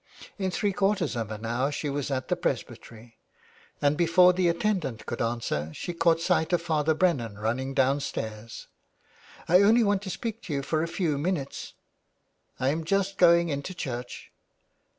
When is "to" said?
10.01-10.09, 10.41-10.53